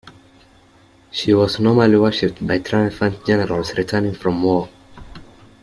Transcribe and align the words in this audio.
She 1.11 1.31
was 1.31 1.59
normally 1.59 1.95
worshiped 1.95 2.47
by 2.47 2.57
triumphant 2.57 3.23
generals 3.23 3.77
returning 3.77 4.15
from 4.15 4.41
war. 4.41 4.67